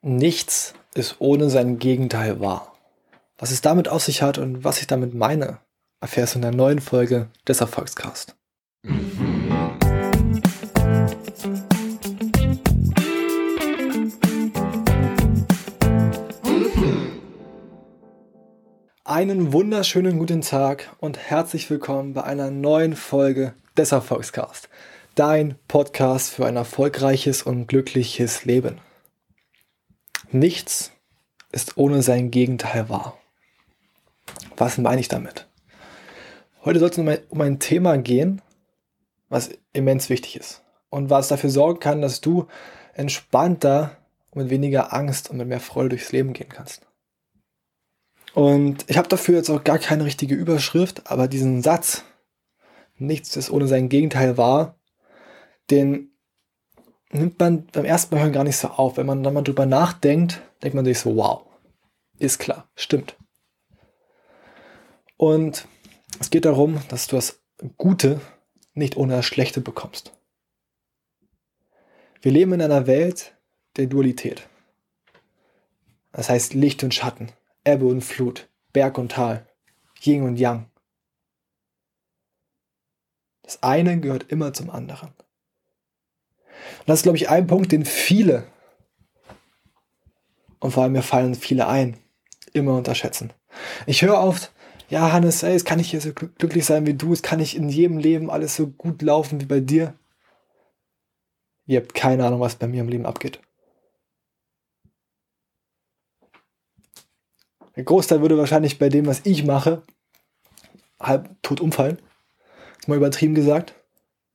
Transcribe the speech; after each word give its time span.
Nichts 0.00 0.74
ist 0.94 1.16
ohne 1.18 1.50
sein 1.50 1.80
Gegenteil 1.80 2.38
wahr. 2.38 2.72
Was 3.36 3.50
es 3.50 3.62
damit 3.62 3.88
auf 3.88 4.04
sich 4.04 4.22
hat 4.22 4.38
und 4.38 4.62
was 4.62 4.80
ich 4.80 4.86
damit 4.86 5.12
meine, 5.12 5.58
erfährst 6.00 6.34
du 6.34 6.38
in 6.38 6.42
der 6.42 6.52
neuen 6.52 6.80
Folge 6.80 7.30
des 7.48 7.60
Erfolgscast. 7.60 8.36
Einen 19.02 19.52
wunderschönen 19.52 20.20
guten 20.20 20.42
Tag 20.42 20.94
und 21.00 21.18
herzlich 21.18 21.68
willkommen 21.70 22.12
bei 22.14 22.22
einer 22.22 22.52
neuen 22.52 22.94
Folge 22.94 23.54
des 23.76 23.90
Erfolgscast. 23.90 24.68
Dein 25.16 25.56
Podcast 25.66 26.30
für 26.30 26.46
ein 26.46 26.54
erfolgreiches 26.54 27.42
und 27.42 27.66
glückliches 27.66 28.44
Leben. 28.44 28.80
Nichts 30.30 30.92
ist 31.52 31.76
ohne 31.78 32.02
sein 32.02 32.30
Gegenteil 32.30 32.88
wahr. 32.88 33.18
Was 34.56 34.76
meine 34.76 35.00
ich 35.00 35.08
damit? 35.08 35.48
Heute 36.64 36.80
soll 36.80 36.90
es 36.90 36.98
um 37.28 37.40
ein 37.40 37.58
Thema 37.60 37.96
gehen, 37.96 38.42
was 39.28 39.50
immens 39.72 40.10
wichtig 40.10 40.36
ist 40.36 40.62
und 40.90 41.08
was 41.08 41.28
dafür 41.28 41.50
sorgen 41.50 41.80
kann, 41.80 42.02
dass 42.02 42.20
du 42.20 42.46
entspannter 42.94 43.96
und 44.30 44.42
mit 44.42 44.50
weniger 44.50 44.92
Angst 44.92 45.30
und 45.30 45.38
mit 45.38 45.48
mehr 45.48 45.60
Freude 45.60 45.90
durchs 45.90 46.12
Leben 46.12 46.32
gehen 46.32 46.50
kannst. 46.50 46.86
Und 48.34 48.84
ich 48.88 48.98
habe 48.98 49.08
dafür 49.08 49.36
jetzt 49.36 49.50
auch 49.50 49.64
gar 49.64 49.78
keine 49.78 50.04
richtige 50.04 50.34
Überschrift, 50.34 51.10
aber 51.10 51.28
diesen 51.28 51.62
Satz, 51.62 52.04
nichts 52.96 53.36
ist 53.36 53.50
ohne 53.50 53.66
sein 53.66 53.88
Gegenteil 53.88 54.36
wahr, 54.36 54.78
den 55.70 56.10
nimmt 57.10 57.38
man 57.38 57.66
beim 57.66 57.84
ersten 57.84 58.14
Mal 58.14 58.22
hören 58.22 58.32
gar 58.32 58.44
nicht 58.44 58.56
so 58.56 58.68
auf. 58.68 58.96
Wenn 58.96 59.06
man 59.06 59.22
dann 59.22 59.34
mal 59.34 59.42
drüber 59.42 59.66
nachdenkt, 59.66 60.42
denkt 60.62 60.74
man 60.74 60.84
sich 60.84 60.98
so, 60.98 61.16
wow, 61.16 61.46
ist 62.18 62.38
klar, 62.38 62.68
stimmt. 62.74 63.16
Und 65.16 65.66
es 66.20 66.30
geht 66.30 66.44
darum, 66.44 66.80
dass 66.88 67.06
du 67.06 67.16
das 67.16 67.40
Gute 67.76 68.20
nicht 68.74 68.96
ohne 68.96 69.16
das 69.16 69.26
Schlechte 69.26 69.60
bekommst. 69.60 70.12
Wir 72.20 72.32
leben 72.32 72.52
in 72.52 72.62
einer 72.62 72.86
Welt 72.86 73.36
der 73.76 73.86
Dualität. 73.86 74.48
Das 76.12 76.28
heißt 76.28 76.54
Licht 76.54 76.82
und 76.82 76.94
Schatten, 76.94 77.32
Ebbe 77.64 77.86
und 77.86 78.02
Flut, 78.02 78.48
Berg 78.72 78.98
und 78.98 79.12
Tal, 79.12 79.46
Yin 80.00 80.22
und 80.22 80.36
Yang. 80.36 80.70
Das 83.42 83.62
eine 83.62 84.00
gehört 84.00 84.30
immer 84.30 84.52
zum 84.52 84.70
anderen. 84.70 85.14
Das 86.86 87.00
ist, 87.00 87.02
glaube 87.02 87.18
ich, 87.18 87.28
ein 87.28 87.46
Punkt, 87.46 87.72
den 87.72 87.84
viele, 87.84 88.46
und 90.60 90.72
vor 90.72 90.82
allem 90.82 90.92
mir 90.92 91.02
fallen 91.02 91.34
viele 91.34 91.68
ein, 91.68 91.96
immer 92.52 92.76
unterschätzen. 92.76 93.32
Ich 93.86 94.02
höre 94.02 94.20
oft, 94.20 94.52
ja, 94.88 95.12
Hannes, 95.12 95.42
ey, 95.42 95.54
es 95.54 95.64
kann 95.64 95.78
nicht 95.78 95.90
hier 95.90 96.00
so 96.00 96.12
glücklich 96.12 96.64
sein 96.64 96.86
wie 96.86 96.94
du, 96.94 97.12
es 97.12 97.22
kann 97.22 97.38
nicht 97.38 97.56
in 97.56 97.68
jedem 97.68 97.98
Leben 97.98 98.30
alles 98.30 98.56
so 98.56 98.66
gut 98.66 99.02
laufen 99.02 99.40
wie 99.40 99.46
bei 99.46 99.60
dir. 99.60 99.94
Ihr 101.66 101.80
habt 101.80 101.94
keine 101.94 102.26
Ahnung, 102.26 102.40
was 102.40 102.56
bei 102.56 102.66
mir 102.66 102.80
im 102.80 102.88
Leben 102.88 103.06
abgeht. 103.06 103.40
Der 107.76 107.84
Großteil 107.84 108.22
würde 108.22 108.38
wahrscheinlich 108.38 108.78
bei 108.78 108.88
dem, 108.88 109.06
was 109.06 109.20
ich 109.24 109.44
mache, 109.44 109.82
halb 110.98 111.30
tot 111.42 111.60
umfallen. 111.60 111.98
Ist 112.80 112.88
mal 112.88 112.96
übertrieben 112.96 113.34
gesagt. 113.34 113.74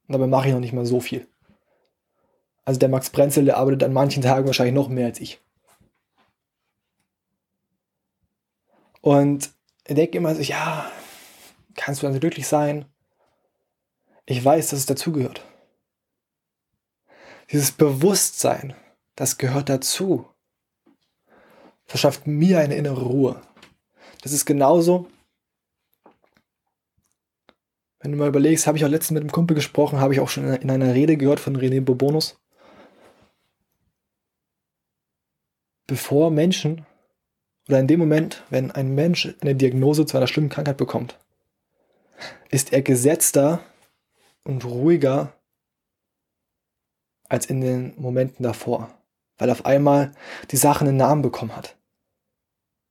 Und 0.08 0.14
dabei 0.14 0.28
mache 0.28 0.48
ich 0.48 0.54
noch 0.54 0.62
nicht 0.62 0.74
mal 0.74 0.86
so 0.86 1.02
viel. 1.02 1.28
Also 2.66 2.80
der 2.80 2.90
Max 2.90 3.10
Brenzel, 3.10 3.46
der 3.46 3.58
arbeitet 3.58 3.84
an 3.84 3.94
manchen 3.94 4.24
Tagen 4.24 4.46
wahrscheinlich 4.46 4.76
noch 4.76 4.90
mehr 4.90 5.08
als 5.08 5.20
ich. 5.20 5.42
Und 9.02 9.52
ich 9.86 9.96
denke 9.96 10.18
immer 10.18 10.34
so, 10.34 10.42
ja, 10.42 10.90
kannst 11.76 12.02
du 12.02 12.06
dann 12.06 12.14
so 12.14 12.20
glücklich 12.20 12.48
sein? 12.48 12.86
Ich 14.26 14.44
weiß, 14.44 14.70
dass 14.70 14.80
es 14.80 14.86
dazugehört. 14.86 15.46
Dieses 17.52 17.72
Bewusstsein, 17.72 18.74
das 19.16 19.38
gehört 19.38 19.68
dazu. 19.68 20.26
Verschafft 21.86 22.26
mir 22.26 22.60
eine 22.60 22.76
innere 22.76 23.04
Ruhe. 23.04 23.42
Das 24.22 24.32
ist 24.32 24.46
genauso, 24.46 25.10
wenn 28.00 28.12
du 28.12 28.18
mal 28.18 28.30
überlegst, 28.30 28.68
habe 28.68 28.78
ich 28.78 28.86
auch 28.86 28.90
letztens 28.90 29.12
mit 29.12 29.22
einem 29.22 29.32
Kumpel 29.32 29.56
gesprochen, 29.56 30.00
habe 30.00 30.14
ich 30.14 30.20
auch 30.20 30.30
schon 30.30 30.46
in 30.46 30.72
einer 30.72 30.94
Rede 30.94 31.18
gehört 31.18 31.40
von 31.40 31.58
René 31.58 31.82
Bobonus. 31.82 32.38
Bevor 35.88 36.32
Menschen 36.32 36.86
oder 37.68 37.80
in 37.80 37.88
dem 37.88 38.00
Moment, 38.00 38.44
wenn 38.50 38.72
ein 38.72 38.94
Mensch 38.94 39.34
eine 39.42 39.56
Diagnose 39.56 40.06
zu 40.06 40.18
einer 40.18 40.28
schlimmen 40.28 40.50
Krankheit 40.50 40.78
bekommt, 40.78 41.18
ist 42.50 42.74
er 42.74 42.82
gesetzter 42.82 43.62
und 44.44 44.66
ruhiger 44.66 45.34
als 47.30 47.46
in 47.46 47.62
den 47.62 47.94
Momenten 47.98 48.44
davor, 48.44 48.94
weil 49.38 49.50
auf 49.50 49.66
einmal 49.66 50.12
die 50.52 50.58
Sache 50.58 50.86
einen 50.86 50.98
Namen 50.98 51.22
bekommen 51.22 51.56
hat. 51.56 51.78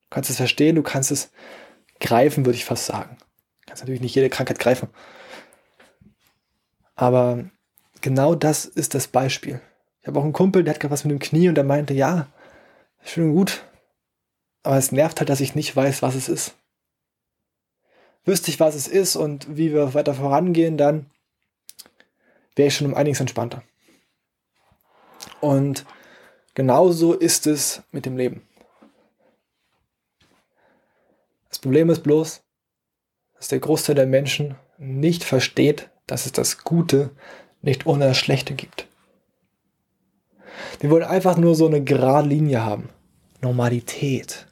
Du 0.05 0.15
kannst 0.15 0.31
es 0.31 0.37
verstehen, 0.37 0.77
du 0.77 0.83
kannst 0.83 1.11
es 1.11 1.31
greifen, 2.01 2.45
würde 2.45 2.57
ich 2.57 2.65
fast 2.65 2.87
sagen. 2.87 3.17
Du 3.19 3.67
kannst 3.67 3.83
natürlich 3.83 4.01
nicht 4.01 4.15
jede 4.15 4.31
Krankheit 4.31 4.59
greifen. 4.59 4.89
Aber 6.95 7.45
genau 8.01 8.35
das 8.35 8.65
ist 8.65 8.95
das 8.95 9.07
Beispiel. 9.07 9.61
Ich 10.01 10.09
habe 10.09 10.19
auch 10.19 10.25
einen 10.25 10.33
Kumpel, 10.33 10.65
der 10.65 10.75
hat 10.75 10.81
gerade 10.81 10.93
was 10.93 11.05
mit 11.05 11.13
dem 11.13 11.21
Knie 11.21 11.49
und 11.49 11.55
der 11.55 11.65
meinte, 11.65 11.95
ja, 11.95 12.27
Schön 13.05 13.33
gut. 13.33 13.65
Aber 14.63 14.77
es 14.77 14.93
nervt 14.93 15.19
halt, 15.21 15.29
dass 15.29 15.41
ich 15.41 15.55
nicht 15.55 15.75
weiß, 15.75 16.03
was 16.03 16.15
es 16.15 16.29
ist. 16.29 16.55
Wüsste 18.25 18.51
ich, 18.51 18.61
was 18.61 18.75
es 18.75 18.87
ist 18.87 19.17
und 19.17 19.57
wie 19.57 19.73
wir 19.73 19.95
weiter 19.95 20.15
vorangehen, 20.15 20.77
dann 20.77 21.11
wäre 22.55 22.69
ich 22.69 22.77
schon 22.77 22.87
um 22.87 22.95
einiges 22.95 23.21
entspannter. 23.21 23.65
Und 25.41 25.85
genauso 26.55 27.15
ist 27.15 27.47
es 27.49 27.83
mit 27.91 28.07
dem 28.07 28.17
Leben. 28.17 28.47
Das 31.49 31.59
Problem 31.59 31.91
ist 31.91 32.03
bloß, 32.03 32.43
dass 33.35 33.49
der 33.49 33.59
Großteil 33.59 33.97
der 33.97 34.07
Menschen 34.07 34.55
nicht 34.79 35.25
versteht, 35.25 35.91
dass 36.07 36.27
es 36.27 36.33
das 36.33 36.59
Gute 36.59 37.11
nicht 37.61 37.87
ohne 37.87 38.07
das 38.07 38.17
Schlechte 38.17 38.55
gibt. 38.55 38.87
Die 40.81 40.91
wollen 40.91 41.05
einfach 41.05 41.37
nur 41.37 41.55
so 41.55 41.67
eine 41.67 41.83
gerade 41.83 42.29
Linie 42.29 42.65
haben. 42.65 42.89
Normalität. 43.41 44.47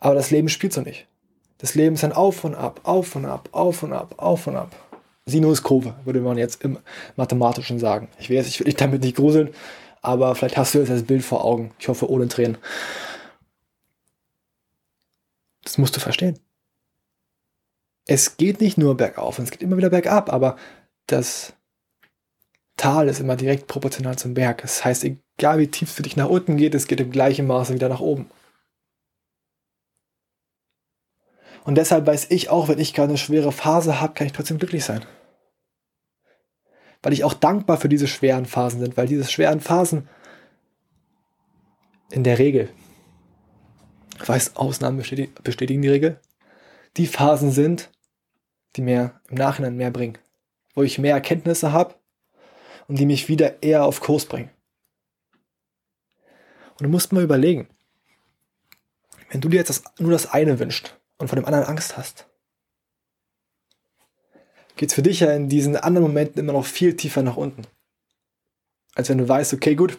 Aber 0.00 0.14
das 0.14 0.30
Leben 0.30 0.48
spielt 0.48 0.72
so 0.72 0.80
nicht. 0.80 1.06
Das 1.58 1.74
Leben 1.74 1.94
ist 1.94 2.04
ein 2.04 2.12
Auf 2.12 2.44
und 2.44 2.54
Ab, 2.54 2.80
Auf 2.84 3.16
und 3.16 3.24
Ab, 3.24 3.48
Auf 3.52 3.82
und 3.82 3.92
Ab, 3.92 4.14
Auf 4.16 4.46
und 4.46 4.56
Ab. 4.56 4.74
Sinuskurve, 5.26 5.94
würde 6.04 6.20
man 6.20 6.38
jetzt 6.38 6.64
im 6.64 6.78
Mathematischen 7.16 7.78
sagen. 7.78 8.08
Ich 8.18 8.30
weiß, 8.30 8.46
ich 8.46 8.60
will 8.60 8.66
dich 8.66 8.76
damit 8.76 9.02
nicht 9.02 9.16
gruseln, 9.16 9.50
aber 10.00 10.34
vielleicht 10.34 10.56
hast 10.56 10.74
du 10.74 10.78
jetzt 10.78 10.90
das 10.90 11.02
Bild 11.02 11.22
vor 11.22 11.44
Augen. 11.44 11.72
Ich 11.78 11.88
hoffe, 11.88 12.08
ohne 12.08 12.28
Tränen. 12.28 12.56
Das 15.64 15.76
musst 15.76 15.94
du 15.96 16.00
verstehen. 16.00 16.38
Es 18.06 18.38
geht 18.38 18.60
nicht 18.62 18.78
nur 18.78 18.96
bergauf, 18.96 19.38
es 19.38 19.50
geht 19.50 19.62
immer 19.62 19.76
wieder 19.76 19.90
bergab, 19.90 20.32
aber 20.32 20.56
das 21.06 21.52
Tal 22.78 23.08
ist 23.08 23.18
immer 23.18 23.36
direkt 23.36 23.66
proportional 23.66 24.16
zum 24.16 24.34
Berg. 24.34 24.62
Das 24.62 24.84
heißt, 24.84 25.04
egal 25.04 25.58
wie 25.58 25.66
tief 25.66 25.90
es 25.90 25.94
für 25.96 26.02
dich 26.02 26.16
nach 26.16 26.28
unten 26.28 26.56
geht, 26.56 26.74
es 26.74 26.86
geht 26.86 27.00
im 27.00 27.10
gleichen 27.10 27.46
Maße 27.46 27.74
wieder 27.74 27.88
nach 27.88 28.00
oben. 28.00 28.30
Und 31.64 31.74
deshalb 31.74 32.06
weiß 32.06 32.30
ich 32.30 32.48
auch, 32.48 32.68
wenn 32.68 32.78
ich 32.78 32.94
gerade 32.94 33.10
eine 33.10 33.18
schwere 33.18 33.52
Phase 33.52 34.00
habe, 34.00 34.14
kann 34.14 34.28
ich 34.28 34.32
trotzdem 34.32 34.58
glücklich 34.58 34.84
sein. 34.84 35.04
Weil 37.02 37.12
ich 37.12 37.24
auch 37.24 37.34
dankbar 37.34 37.78
für 37.78 37.88
diese 37.88 38.06
schweren 38.06 38.46
Phasen 38.46 38.80
sind, 38.80 38.96
weil 38.96 39.08
diese 39.08 39.24
schweren 39.24 39.60
Phasen 39.60 40.08
in 42.10 42.22
der 42.24 42.38
Regel, 42.38 42.70
ich 44.22 44.28
weiß, 44.28 44.56
Ausnahmen 44.56 44.98
bestätigen 44.98 45.82
die 45.82 45.88
Regel, 45.88 46.20
die 46.96 47.06
Phasen 47.06 47.50
sind, 47.50 47.90
die 48.76 48.82
mir 48.82 49.20
im 49.28 49.36
Nachhinein 49.36 49.76
mehr 49.76 49.90
bringen. 49.90 50.16
Wo 50.74 50.84
ich 50.84 50.98
mehr 50.98 51.14
Erkenntnisse 51.14 51.72
habe 51.72 51.97
und 52.88 52.98
die 52.98 53.06
mich 53.06 53.28
wieder 53.28 53.62
eher 53.62 53.84
auf 53.84 54.00
Kurs 54.00 54.26
bringen. 54.26 54.50
Und 56.78 56.84
du 56.84 56.88
musst 56.88 57.12
mal 57.12 57.22
überlegen, 57.22 57.68
wenn 59.30 59.40
du 59.40 59.48
dir 59.48 59.58
jetzt 59.58 59.68
das, 59.68 59.82
nur 59.98 60.10
das 60.10 60.32
eine 60.32 60.58
wünschst 60.58 60.98
und 61.18 61.28
von 61.28 61.36
dem 61.36 61.44
anderen 61.44 61.66
Angst 61.66 61.96
hast, 61.96 62.26
geht 64.76 64.88
es 64.88 64.94
für 64.94 65.02
dich 65.02 65.20
ja 65.20 65.32
in 65.32 65.48
diesen 65.48 65.76
anderen 65.76 66.06
Momenten 66.06 66.40
immer 66.40 66.52
noch 66.52 66.64
viel 66.64 66.96
tiefer 66.96 67.22
nach 67.22 67.36
unten. 67.36 67.62
Als 68.94 69.08
wenn 69.08 69.18
du 69.18 69.28
weißt, 69.28 69.52
okay, 69.52 69.74
gut, 69.74 69.98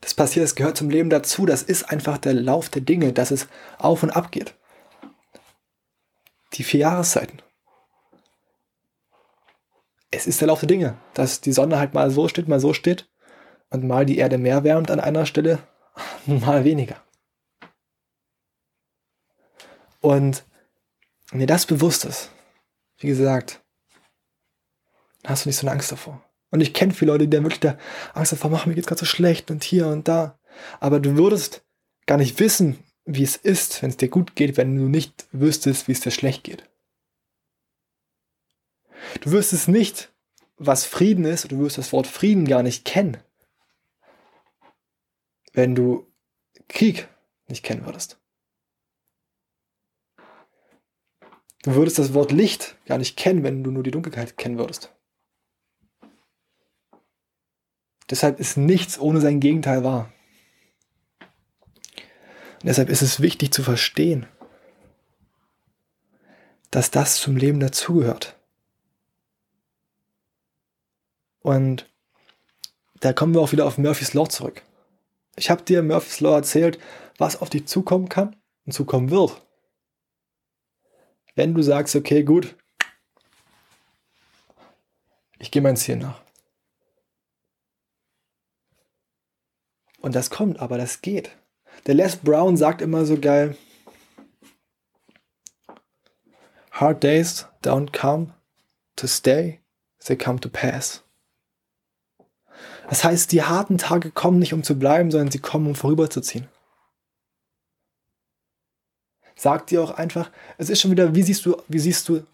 das 0.00 0.14
passiert, 0.14 0.44
das 0.44 0.54
gehört 0.54 0.76
zum 0.76 0.90
Leben 0.90 1.08
dazu, 1.08 1.46
das 1.46 1.62
ist 1.62 1.84
einfach 1.84 2.18
der 2.18 2.34
Lauf 2.34 2.68
der 2.68 2.82
Dinge, 2.82 3.12
dass 3.12 3.30
es 3.30 3.48
auf 3.78 4.02
und 4.02 4.10
ab 4.10 4.32
geht. 4.32 4.54
Die 6.54 6.64
vier 6.64 6.80
Jahreszeiten 6.80 7.40
es 10.20 10.26
ist 10.26 10.40
der 10.40 10.48
Lauf 10.48 10.60
der 10.60 10.68
Dinge, 10.68 10.98
dass 11.14 11.40
die 11.40 11.52
Sonne 11.52 11.78
halt 11.78 11.94
mal 11.94 12.10
so 12.10 12.28
steht, 12.28 12.48
mal 12.48 12.60
so 12.60 12.74
steht. 12.74 13.08
Und 13.70 13.84
mal 13.84 14.04
die 14.04 14.18
Erde 14.18 14.36
mehr 14.36 14.64
wärmt 14.64 14.90
an 14.90 14.98
einer 15.00 15.26
Stelle, 15.26 15.60
mal 16.26 16.64
weniger. 16.64 16.96
Und 20.00 20.44
wenn 21.30 21.40
dir 21.40 21.46
das 21.46 21.66
bewusst 21.66 22.04
ist, 22.04 22.30
wie 22.98 23.06
gesagt, 23.06 23.62
dann 25.22 25.30
hast 25.30 25.44
du 25.44 25.48
nicht 25.48 25.56
so 25.56 25.66
eine 25.66 25.72
Angst 25.72 25.92
davor. 25.92 26.24
Und 26.50 26.60
ich 26.60 26.74
kenne 26.74 26.92
viele 26.92 27.12
Leute, 27.12 27.28
die 27.28 27.36
dann 27.36 27.44
wirklich 27.44 27.60
da 27.60 27.78
Angst 28.12 28.32
davor 28.32 28.50
machen, 28.50 28.70
mir 28.70 28.74
geht's 28.74 28.88
gerade 28.88 28.98
so 28.98 29.06
schlecht 29.06 29.50
und 29.50 29.62
hier 29.62 29.86
und 29.86 30.08
da. 30.08 30.38
Aber 30.80 30.98
du 30.98 31.16
würdest 31.16 31.64
gar 32.06 32.18
nicht 32.18 32.40
wissen, 32.40 32.82
wie 33.04 33.22
es 33.22 33.36
ist, 33.36 33.82
wenn 33.82 33.90
es 33.90 33.96
dir 33.96 34.08
gut 34.08 34.34
geht, 34.34 34.56
wenn 34.56 34.74
du 34.74 34.88
nicht 34.88 35.28
wüsstest, 35.30 35.86
wie 35.86 35.92
es 35.92 36.00
dir 36.00 36.10
schlecht 36.10 36.42
geht. 36.42 36.68
Du 39.20 39.30
wüsstest 39.30 39.68
nicht, 39.68 40.09
was 40.62 40.84
Frieden 40.84 41.24
ist, 41.24 41.50
du 41.50 41.58
wirst 41.58 41.78
das 41.78 41.90
Wort 41.90 42.06
Frieden 42.06 42.46
gar 42.46 42.62
nicht 42.62 42.84
kennen, 42.84 43.16
wenn 45.54 45.74
du 45.74 46.06
Krieg 46.68 47.08
nicht 47.48 47.64
kennen 47.64 47.86
würdest. 47.86 48.20
Du 51.62 51.74
würdest 51.74 51.98
das 51.98 52.12
Wort 52.12 52.30
Licht 52.30 52.76
gar 52.84 52.98
nicht 52.98 53.16
kennen, 53.16 53.42
wenn 53.42 53.64
du 53.64 53.70
nur 53.70 53.82
die 53.82 53.90
Dunkelheit 53.90 54.36
kennen 54.36 54.58
würdest. 54.58 54.94
Deshalb 58.10 58.38
ist 58.38 58.58
nichts 58.58 58.98
ohne 58.98 59.20
sein 59.20 59.40
Gegenteil 59.40 59.82
wahr. 59.82 60.12
Und 61.20 62.66
deshalb 62.66 62.90
ist 62.90 63.02
es 63.02 63.20
wichtig 63.20 63.52
zu 63.52 63.62
verstehen, 63.62 64.26
dass 66.70 66.90
das 66.90 67.16
zum 67.16 67.36
Leben 67.36 67.60
dazugehört. 67.60 68.39
Und 71.40 71.88
da 73.00 73.12
kommen 73.12 73.34
wir 73.34 73.40
auch 73.40 73.52
wieder 73.52 73.66
auf 73.66 73.78
Murphy's 73.78 74.14
Law 74.14 74.28
zurück. 74.28 74.62
Ich 75.36 75.50
habe 75.50 75.62
dir 75.62 75.82
Murphy's 75.82 76.20
Law 76.20 76.36
erzählt, 76.36 76.78
was 77.18 77.40
auf 77.40 77.50
dich 77.50 77.66
zukommen 77.66 78.08
kann 78.08 78.36
und 78.66 78.72
zukommen 78.72 79.10
wird. 79.10 79.40
Wenn 81.34 81.54
du 81.54 81.62
sagst, 81.62 81.96
okay, 81.96 82.22
gut, 82.22 82.56
ich 85.38 85.50
gehe 85.50 85.62
mein 85.62 85.76
Ziel 85.76 85.96
nach. 85.96 86.20
Und 90.00 90.14
das 90.14 90.30
kommt, 90.30 90.60
aber 90.60 90.76
das 90.76 91.00
geht. 91.00 91.30
Der 91.86 91.94
Les 91.94 92.16
Brown 92.16 92.56
sagt 92.56 92.82
immer 92.82 93.04
so 93.04 93.18
geil, 93.18 93.56
Hard 96.72 97.02
days 97.02 97.46
don't 97.62 97.92
come 97.92 98.34
to 98.96 99.06
stay, 99.06 99.60
they 100.04 100.16
come 100.16 100.40
to 100.40 100.48
pass. 100.48 101.02
Das 102.90 103.02
heißt, 103.04 103.30
die 103.30 103.44
harten 103.44 103.78
Tage 103.78 104.10
kommen 104.10 104.40
nicht, 104.40 104.52
um 104.52 104.64
zu 104.64 104.76
bleiben, 104.76 105.12
sondern 105.12 105.30
sie 105.30 105.38
kommen, 105.38 105.68
um 105.68 105.76
vorüberzuziehen. 105.76 106.48
Sag 109.36 109.68
dir 109.68 109.80
auch 109.80 109.92
einfach, 109.92 110.32
es 110.58 110.70
ist 110.70 110.80
schon 110.80 110.90
wieder, 110.90 111.14
wie 111.14 111.22
siehst 111.22 111.46
du, 111.46 111.56
wie 111.68 111.78
siehst 111.78 112.08
du 112.08 112.24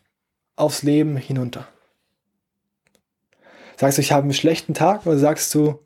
aufs 0.57 0.83
Leben 0.83 1.19
hinunter? 1.19 1.69
Sagst 3.77 3.99
du, 3.99 4.03
ich 4.03 4.13
habe 4.13 4.23
einen 4.23 4.33
schlechten 4.33 4.73
Tag 4.73 5.05
oder 5.05 5.19
sagst 5.19 5.55
du, 5.55 5.79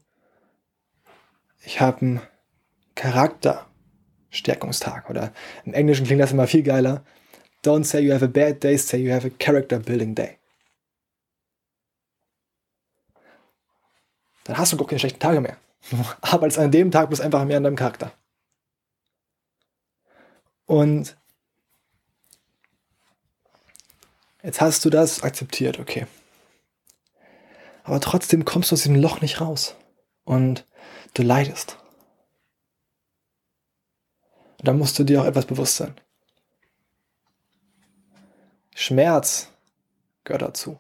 ich 1.65 1.81
habe 1.81 2.03
einen 2.03 2.21
Charakterstärkungstag 2.95 5.11
oder 5.11 5.33
im 5.65 5.75
Englischen 5.75 6.07
klingt 6.07 6.23
das 6.23 6.31
immer 6.31 6.47
viel 6.47 6.63
geiler. 6.63 7.05
Don't 7.65 7.83
say 7.83 8.01
you 8.01 8.15
have 8.15 8.25
a 8.25 8.29
bad 8.29 8.63
day, 8.63 8.79
say 8.79 8.99
you 8.99 9.13
have 9.13 9.27
a 9.27 9.31
character 9.37 9.81
building 9.81 10.15
day. 10.15 10.40
Dann 14.45 14.59
hast 14.59 14.73
du 14.73 14.77
gar 14.77 14.87
keine 14.87 14.99
schlechten 14.99 15.21
Tage 15.21 15.41
mehr. 15.41 15.57
Du 15.91 15.97
arbeitest 16.21 16.59
an 16.59 16.71
dem 16.71 16.91
Tag 16.91 17.09
bist 17.09 17.23
einfach 17.23 17.45
mehr 17.45 17.57
an 17.57 17.65
deinem 17.65 17.77
Charakter. 17.77 18.13
Und 20.67 21.17
jetzt 24.43 24.61
hast 24.61 24.85
du 24.85 24.91
das 24.91 25.23
akzeptiert, 25.23 25.79
okay. 25.79 26.07
Aber 27.83 27.99
trotzdem 27.99 28.45
kommst 28.45 28.71
du 28.71 28.75
aus 28.75 28.83
diesem 28.83 29.01
Loch 29.01 29.21
nicht 29.21 29.41
raus. 29.41 29.75
Und 30.25 30.67
du 31.15 31.23
leidest. 31.23 31.77
Und 34.59 34.69
da 34.69 34.73
musst 34.73 34.99
du 34.99 35.05
dir 35.05 35.23
auch 35.23 35.27
etwas 35.27 35.47
bewusst 35.47 35.77
sein. 35.77 35.95
Schmerz 38.75 39.51
gehört 40.25 40.43
dazu. 40.43 40.79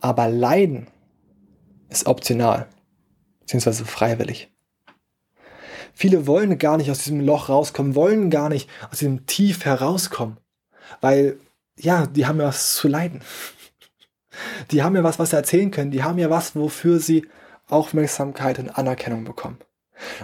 Aber 0.00 0.28
Leiden 0.28 0.86
ist 1.92 2.06
optional, 2.06 2.66
beziehungsweise 3.40 3.84
freiwillig. 3.84 4.50
Viele 5.94 6.26
wollen 6.26 6.58
gar 6.58 6.78
nicht 6.78 6.90
aus 6.90 6.98
diesem 6.98 7.20
Loch 7.20 7.48
rauskommen, 7.48 7.94
wollen 7.94 8.30
gar 8.30 8.48
nicht 8.48 8.68
aus 8.90 8.98
diesem 8.98 9.26
Tief 9.26 9.64
herauskommen, 9.64 10.38
weil, 11.00 11.38
ja, 11.78 12.06
die 12.06 12.26
haben 12.26 12.40
ja 12.40 12.46
was 12.46 12.74
zu 12.74 12.88
leiden. 12.88 13.20
Die 14.70 14.82
haben 14.82 14.96
ja 14.96 15.04
was, 15.04 15.18
was 15.18 15.30
sie 15.30 15.36
erzählen 15.36 15.70
können, 15.70 15.90
die 15.90 16.02
haben 16.02 16.18
ja 16.18 16.30
was, 16.30 16.56
wofür 16.56 16.98
sie 16.98 17.26
Aufmerksamkeit 17.68 18.58
und 18.58 18.70
Anerkennung 18.70 19.24
bekommen. 19.24 19.58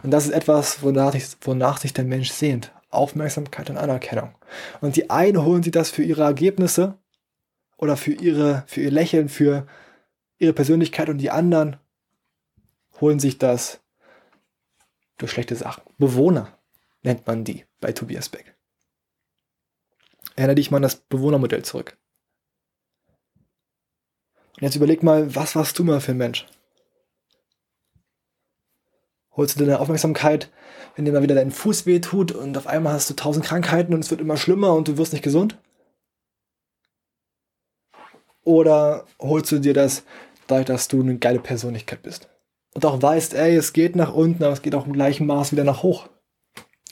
Und 0.02 0.10
das 0.10 0.24
ist 0.24 0.32
etwas, 0.32 0.82
wonach, 0.82 1.14
ich, 1.14 1.26
wonach 1.42 1.78
sich 1.78 1.92
der 1.92 2.04
Mensch 2.04 2.30
sehnt. 2.30 2.72
Aufmerksamkeit 2.90 3.68
und 3.68 3.76
Anerkennung. 3.76 4.34
Und 4.80 4.96
die 4.96 5.10
einen 5.10 5.44
holen 5.44 5.62
sich 5.62 5.72
das 5.72 5.90
für 5.90 6.02
ihre 6.02 6.22
Ergebnisse 6.22 6.94
oder 7.76 7.96
für, 7.96 8.12
ihre, 8.12 8.64
für 8.66 8.80
ihr 8.80 8.90
Lächeln, 8.90 9.28
für 9.28 9.66
ihre 10.38 10.52
Persönlichkeit 10.52 11.08
und 11.08 11.18
die 11.18 11.30
anderen 11.30 11.76
holen 13.00 13.20
sich 13.20 13.38
das 13.38 13.80
durch 15.16 15.32
schlechte 15.32 15.56
Sachen. 15.56 15.82
Bewohner 15.98 16.58
nennt 17.02 17.26
man 17.26 17.44
die 17.44 17.64
bei 17.80 17.92
Tobias 17.92 18.28
Beck. 18.28 18.56
Erinnere 20.36 20.56
dich 20.56 20.70
mal 20.70 20.76
an 20.76 20.82
das 20.82 20.96
Bewohnermodell 20.96 21.64
zurück. 21.64 21.96
Und 24.56 24.62
jetzt 24.62 24.76
überleg 24.76 25.02
mal, 25.02 25.34
was 25.34 25.54
warst 25.56 25.78
du 25.78 25.84
mal 25.84 26.00
für 26.00 26.12
ein 26.12 26.18
Mensch? 26.18 26.46
holst 29.38 29.54
du 29.54 29.64
deine 29.64 29.78
Aufmerksamkeit, 29.78 30.50
wenn 30.96 31.04
dir 31.04 31.12
mal 31.12 31.22
wieder 31.22 31.36
dein 31.36 31.52
Fuß 31.52 31.86
weh 31.86 32.00
tut 32.00 32.32
und 32.32 32.58
auf 32.58 32.66
einmal 32.66 32.92
hast 32.92 33.08
du 33.08 33.14
tausend 33.14 33.46
Krankheiten 33.46 33.94
und 33.94 34.00
es 34.00 34.10
wird 34.10 34.20
immer 34.20 34.36
schlimmer 34.36 34.74
und 34.74 34.88
du 34.88 34.98
wirst 34.98 35.12
nicht 35.12 35.22
gesund? 35.22 35.56
Oder 38.42 39.06
holst 39.20 39.52
du 39.52 39.60
dir 39.60 39.74
das 39.74 40.02
dadurch, 40.50 40.66
dass 40.66 40.88
du 40.88 41.00
eine 41.00 41.18
geile 41.18 41.40
Persönlichkeit 41.40 42.02
bist? 42.02 42.28
Und 42.74 42.84
auch 42.84 43.00
weißt, 43.00 43.34
ey, 43.34 43.56
es 43.56 43.72
geht 43.72 43.96
nach 43.96 44.12
unten, 44.12 44.44
aber 44.44 44.52
es 44.52 44.62
geht 44.62 44.74
auch 44.74 44.86
im 44.86 44.92
gleichen 44.92 45.26
Maß 45.26 45.52
wieder 45.52 45.64
nach 45.64 45.82
hoch. 45.82 46.08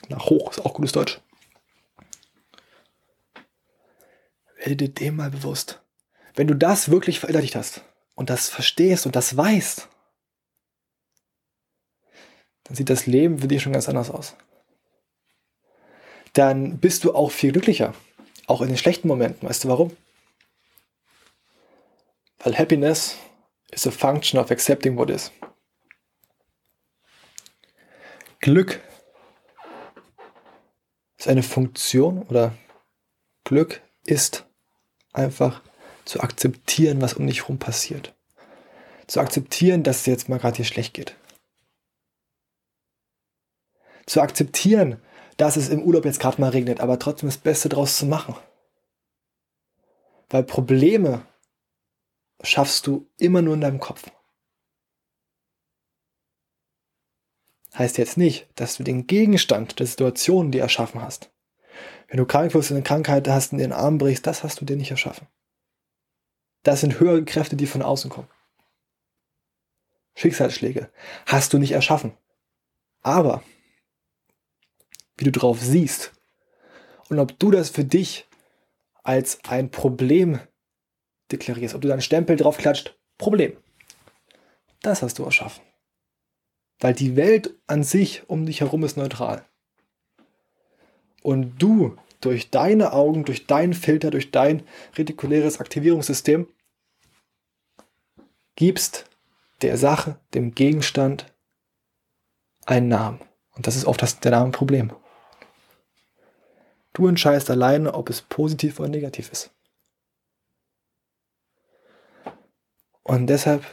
Nach 0.08 0.26
hoch 0.26 0.50
ist 0.50 0.64
auch 0.64 0.74
gutes 0.74 0.92
Deutsch. 0.92 1.20
Werde 4.58 4.76
dir 4.76 4.88
dem 4.88 5.16
mal 5.16 5.30
bewusst. 5.30 5.82
Wenn 6.34 6.46
du 6.46 6.54
das 6.54 6.90
wirklich 6.90 7.20
verinnerlicht 7.20 7.56
hast 7.56 7.82
und 8.14 8.30
das 8.30 8.48
verstehst 8.48 9.06
und 9.06 9.16
das 9.16 9.36
weißt, 9.36 9.88
dann 12.64 12.74
sieht 12.74 12.90
das 12.90 13.06
Leben 13.06 13.38
für 13.38 13.48
dich 13.48 13.62
schon 13.62 13.72
ganz 13.72 13.88
anders 13.88 14.10
aus. 14.10 14.36
Dann 16.32 16.78
bist 16.78 17.04
du 17.04 17.14
auch 17.14 17.30
viel 17.30 17.52
glücklicher. 17.52 17.94
Auch 18.46 18.60
in 18.60 18.68
den 18.68 18.76
schlechten 18.76 19.08
Momenten. 19.08 19.48
Weißt 19.48 19.64
du 19.64 19.68
warum? 19.68 19.96
Weil 22.38 22.58
Happiness 22.58 23.16
is 23.70 23.86
a 23.86 23.90
function 23.90 24.38
of 24.40 24.50
accepting 24.50 24.96
what 24.96 25.10
is. 25.10 25.30
Glück 28.40 28.80
ist 31.18 31.28
eine 31.28 31.42
Funktion 31.42 32.22
oder 32.22 32.52
Glück 33.44 33.80
ist 34.04 34.46
einfach 35.12 35.62
zu 36.04 36.20
akzeptieren, 36.20 37.00
was 37.00 37.14
um 37.14 37.26
dich 37.26 37.42
herum 37.42 37.58
passiert. 37.58 38.14
Zu 39.06 39.20
akzeptieren, 39.20 39.82
dass 39.82 40.00
es 40.00 40.06
jetzt 40.06 40.28
mal 40.28 40.38
gerade 40.38 40.56
dir 40.56 40.64
schlecht 40.64 40.94
geht 40.94 41.16
zu 44.06 44.20
akzeptieren, 44.20 45.00
dass 45.36 45.56
es 45.56 45.68
im 45.68 45.82
Urlaub 45.82 46.04
jetzt 46.04 46.20
gerade 46.20 46.40
mal 46.40 46.50
regnet, 46.50 46.80
aber 46.80 46.98
trotzdem 46.98 47.28
das 47.28 47.38
Beste 47.38 47.68
draus 47.68 47.98
zu 47.98 48.06
machen. 48.06 48.36
Weil 50.30 50.44
Probleme 50.44 51.22
schaffst 52.42 52.86
du 52.86 53.08
immer 53.18 53.42
nur 53.42 53.54
in 53.54 53.60
deinem 53.60 53.80
Kopf. 53.80 54.10
Heißt 57.74 57.98
jetzt 57.98 58.16
nicht, 58.16 58.48
dass 58.54 58.76
du 58.76 58.84
den 58.84 59.06
Gegenstand 59.06 59.78
der 59.78 59.86
Situation 59.86 60.50
dir 60.50 60.62
erschaffen 60.62 61.02
hast. 61.02 61.30
Wenn 62.08 62.18
du 62.18 62.24
krank 62.24 62.54
wirst 62.54 62.70
und 62.70 62.76
eine 62.76 62.84
Krankheit 62.84 63.28
hast 63.28 63.52
und 63.52 63.58
den 63.58 63.72
Arm 63.72 63.98
brichst, 63.98 64.26
das 64.26 64.44
hast 64.44 64.60
du 64.60 64.64
dir 64.64 64.76
nicht 64.76 64.90
erschaffen. 64.90 65.26
Das 66.62 66.80
sind 66.80 66.98
höhere 66.98 67.24
Kräfte, 67.24 67.56
die 67.56 67.66
von 67.66 67.82
außen 67.82 68.10
kommen. 68.10 68.28
Schicksalsschläge 70.14 70.90
hast 71.26 71.52
du 71.52 71.58
nicht 71.58 71.72
erschaffen. 71.72 72.14
Aber 73.02 73.42
wie 75.16 75.24
du 75.24 75.32
drauf 75.32 75.60
siehst. 75.60 76.12
Und 77.08 77.18
ob 77.18 77.38
du 77.38 77.50
das 77.50 77.70
für 77.70 77.84
dich 77.84 78.26
als 79.02 79.38
ein 79.44 79.70
Problem 79.70 80.40
deklarierst, 81.32 81.74
ob 81.74 81.80
du 81.80 81.88
da 81.88 81.94
einen 81.94 82.02
Stempel 82.02 82.36
drauf 82.36 82.58
klatscht, 82.58 82.96
Problem. 83.18 83.56
Das 84.82 85.02
hast 85.02 85.18
du 85.18 85.24
erschaffen. 85.24 85.62
Weil 86.78 86.94
die 86.94 87.16
Welt 87.16 87.54
an 87.66 87.82
sich 87.82 88.28
um 88.28 88.46
dich 88.46 88.60
herum 88.60 88.84
ist 88.84 88.96
neutral. 88.96 89.44
Und 91.22 91.60
du 91.60 91.96
durch 92.20 92.50
deine 92.50 92.92
Augen, 92.92 93.24
durch 93.24 93.46
deinen 93.46 93.74
Filter, 93.74 94.10
durch 94.10 94.30
dein 94.30 94.62
retikuläres 94.96 95.60
Aktivierungssystem 95.60 96.46
gibst 98.54 99.06
der 99.62 99.76
Sache, 99.76 100.18
dem 100.34 100.54
Gegenstand 100.54 101.26
einen 102.66 102.88
Namen. 102.88 103.20
Und 103.54 103.66
das 103.66 103.76
ist 103.76 103.86
oft 103.86 104.02
das, 104.02 104.20
der 104.20 104.32
Namenproblem. 104.32 104.92
Du 106.92 107.06
entscheidest 107.08 107.50
alleine, 107.50 107.94
ob 107.94 108.10
es 108.10 108.22
positiv 108.22 108.80
oder 108.80 108.88
negativ 108.88 109.30
ist. 109.32 109.50
Und 113.06 113.28
deshalb, 113.28 113.64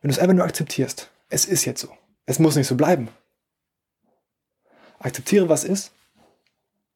wenn 0.00 0.08
du 0.08 0.10
es 0.10 0.18
einfach 0.18 0.34
nur 0.34 0.44
akzeptierst, 0.44 1.12
es 1.28 1.44
ist 1.44 1.64
jetzt 1.64 1.80
so. 1.80 1.96
Es 2.26 2.40
muss 2.40 2.56
nicht 2.56 2.66
so 2.66 2.74
bleiben. 2.74 3.08
Akzeptiere, 4.98 5.48
was 5.48 5.62
ist, 5.62 5.92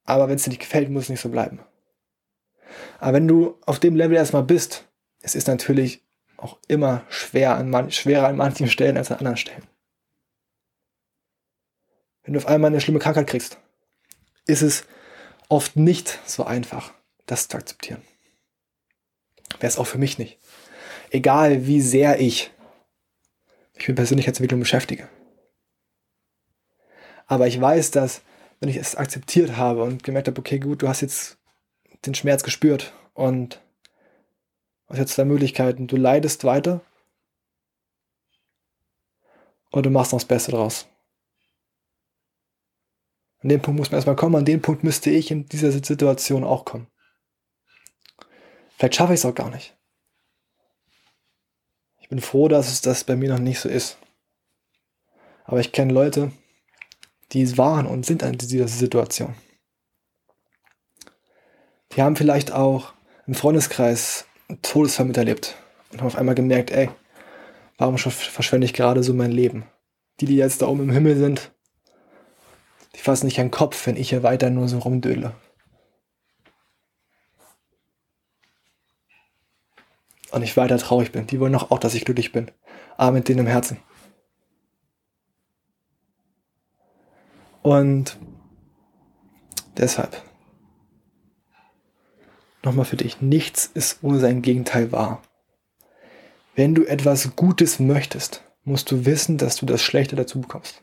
aber 0.05 0.29
wenn 0.29 0.35
es 0.35 0.43
dir 0.43 0.51
nicht 0.51 0.61
gefällt, 0.61 0.91
muss 0.91 1.05
es 1.05 1.11
nicht 1.11 1.21
so 1.21 1.29
bleiben. 1.29 1.61
Aber 2.99 3.13
wenn 3.13 3.29
du 3.29 3.57
auf 3.65 3.79
dem 3.79 3.95
Level 3.95 4.17
erstmal 4.17 4.43
bist, 4.43 4.89
es 5.21 5.37
ist 5.37 5.47
natürlich 5.47 6.03
auch 6.37 6.59
immer 6.67 7.05
schwer 7.09 7.55
an 7.55 7.71
man, 7.71 7.93
schwerer 7.93 8.27
an 8.27 8.37
manchen 8.37 8.69
Stellen 8.69 8.97
als 8.97 9.13
an 9.13 9.19
anderen 9.19 9.37
Stellen. 9.37 9.63
Wenn 12.25 12.35
du 12.35 12.41
auf 12.41 12.47
einmal 12.47 12.73
eine 12.73 12.81
schlimme 12.81 12.99
Krankheit 12.99 13.29
kriegst, 13.29 13.59
ist 14.47 14.63
es 14.63 14.85
oft 15.49 15.77
nicht 15.77 16.19
so 16.27 16.43
einfach, 16.43 16.93
das 17.27 17.47
zu 17.47 17.57
akzeptieren. 17.57 18.03
Wäre 19.61 19.69
es 19.69 19.79
auch 19.79 19.87
für 19.87 19.99
mich 19.99 20.19
nicht. 20.19 20.41
Egal 21.15 21.69
wie 21.69 21.81
sehr 21.81 22.19
ich 22.19 22.51
mich 23.77 23.87
mit 23.87 23.97
Persönlichkeitsentwicklung 23.97 24.59
beschäftige. 24.59 25.09
Aber 27.29 27.47
ich 27.47 27.61
weiß, 27.61 27.93
dass 27.93 28.23
wenn 28.59 28.69
ich 28.69 28.75
es 28.75 28.97
akzeptiert 28.97 29.57
habe 29.57 29.85
und 29.85 30.03
gemerkt 30.03 30.27
habe, 30.27 30.41
okay, 30.41 30.59
gut, 30.59 30.83
du 30.83 30.89
hast 30.89 31.03
jetzt 31.03 31.39
den 32.05 32.17
Schmerz 32.17 32.43
gespürt 32.43 32.93
und 33.13 33.63
hast 34.89 34.99
jetzt 34.99 35.15
zwei 35.15 35.25
Möglichkeiten. 35.25 35.87
Du 35.87 35.97
leidest 35.97 36.43
weiter 36.43 36.81
oder 39.71 39.83
du 39.83 39.91
machst 39.91 40.11
noch 40.11 40.19
das 40.19 40.27
Beste 40.27 40.51
draus. 40.51 40.89
An 43.39 43.51
dem 43.51 43.63
Punkt 43.63 43.79
muss 43.79 43.93
man 43.93 43.99
erstmal 43.99 44.17
kommen, 44.17 44.35
an 44.35 44.45
dem 44.45 44.63
Punkt 44.63 44.83
müsste 44.83 45.11
ich 45.11 45.31
in 45.31 45.47
dieser 45.47 45.71
Situation 45.71 46.43
auch 46.43 46.65
kommen. 46.65 46.89
Vielleicht 48.77 48.97
schaffe 48.97 49.15
ich 49.15 49.21
es 49.21 49.27
auch 49.27 49.35
gar 49.37 49.51
nicht. 49.51 49.77
Ich 52.05 52.11
bin 52.11 52.21
froh, 52.21 52.49
dass 52.49 52.69
es 52.69 52.83
das 52.83 53.03
bei 53.05 53.17
mir 53.17 53.31
noch 53.31 53.39
nicht 53.39 53.61
so 53.61 53.67
ist. 53.67 53.97
Aber 55.45 55.59
ich 55.61 55.73
kenne 55.73 55.91
Leute, 55.91 56.33
die 57.33 57.57
waren 57.57 57.87
und 57.87 58.05
sind 58.05 58.23
in 58.23 58.37
dieser 58.37 58.69
Situation. 58.69 59.35
Die 61.93 62.03
haben 62.03 62.15
vielleicht 62.15 62.53
auch 62.53 62.93
im 63.27 63.33
Freundeskreis 63.35 64.27
einen 64.49 64.61
Todesfall 64.61 65.07
miterlebt 65.07 65.57
und 65.93 66.01
haben 66.01 66.07
auf 66.09 66.17
einmal 66.17 66.35
gemerkt, 66.35 66.73
ey, 66.73 66.91
warum 67.79 67.97
verschwende 67.97 68.67
ich 68.67 68.75
gerade 68.75 69.03
so 69.03 69.15
mein 69.15 69.33
Leben? 69.33 69.65
Die, 70.21 70.27
die 70.27 70.37
jetzt 70.37 70.61
da 70.61 70.67
oben 70.67 70.83
im 70.83 70.93
Himmel 70.93 71.17
sind, 71.17 71.53
die 72.97 73.01
fassen 73.01 73.25
nicht 73.25 73.41
an 73.41 73.47
den 73.47 73.51
Kopf, 73.51 73.87
wenn 73.87 73.97
ich 73.97 74.11
hier 74.11 74.23
weiter 74.23 74.51
nur 74.51 74.69
so 74.69 74.79
rumdödle. 74.79 75.35
Und 80.35 80.43
ich 80.43 80.57
weiter 80.57 80.79
traurig 80.79 81.13
bin. 81.13 81.29
Die 81.29 81.39
wollen 81.39 81.53
doch 81.53 81.71
auch, 81.71 81.79
dass 81.79 81.95
ich 81.95 82.05
glücklich 82.05 82.33
bin. 82.33 82.51
Aber 82.97 83.13
mit 83.13 83.29
denen 83.29 83.41
im 83.41 83.47
Herzen. 83.47 83.79
Und 87.63 88.19
deshalb 89.77 90.21
nochmal 92.65 92.85
für 92.85 92.97
dich, 92.97 93.21
nichts 93.21 93.71
ist 93.73 93.99
ohne 94.03 94.19
sein 94.19 94.43
Gegenteil 94.43 94.91
wahr. 94.91 95.23
Wenn 96.57 96.75
du 96.75 96.85
etwas 96.85 97.37
Gutes 97.37 97.79
möchtest, 97.79 98.43
musst 98.65 98.91
du 98.91 99.05
wissen, 99.05 99.39
dass 99.39 99.55
du 99.55 99.67
das 99.67 99.83
Schlechte 99.83 100.17
dazu 100.17 100.41
bekommst. 100.41 100.83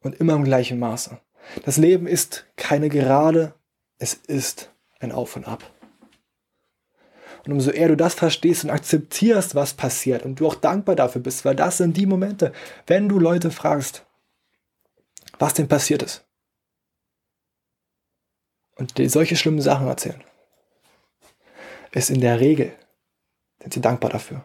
Und 0.00 0.14
immer 0.14 0.34
im 0.34 0.44
gleichen 0.44 0.78
Maße. 0.78 1.18
Das 1.66 1.76
Leben 1.76 2.06
ist 2.06 2.46
keine 2.56 2.88
Gerade, 2.88 3.54
es 3.98 4.14
ist 4.14 4.72
ein 4.98 5.12
Auf 5.12 5.36
und 5.36 5.46
Ab. 5.46 5.75
Und 7.46 7.52
umso 7.52 7.70
eher 7.70 7.88
du 7.88 7.96
das 7.96 8.14
verstehst 8.14 8.64
und 8.64 8.70
akzeptierst, 8.70 9.54
was 9.54 9.74
passiert 9.74 10.24
und 10.24 10.40
du 10.40 10.48
auch 10.48 10.56
dankbar 10.56 10.96
dafür 10.96 11.22
bist, 11.22 11.44
weil 11.44 11.54
das 11.54 11.78
sind 11.78 11.96
die 11.96 12.06
Momente, 12.06 12.52
wenn 12.88 13.08
du 13.08 13.20
Leute 13.20 13.52
fragst, 13.52 14.04
was 15.38 15.54
denn 15.54 15.68
passiert 15.68 16.02
ist. 16.02 16.24
Und 18.74 18.98
die 18.98 19.08
solche 19.08 19.36
schlimmen 19.36 19.60
Sachen 19.60 19.86
erzählen. 19.86 20.22
Ist 21.92 22.10
in 22.10 22.20
der 22.20 22.40
Regel, 22.40 22.72
sind 23.62 23.74
sie 23.74 23.80
dankbar 23.80 24.10
dafür. 24.10 24.44